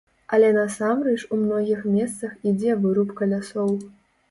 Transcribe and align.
Але 0.37 0.47
насамрэч 0.53 1.17
у 1.35 1.39
многіх 1.43 1.85
месцах 1.99 2.31
ідзе 2.51 2.81
вырубка 2.87 3.31
лясоў. 3.37 3.79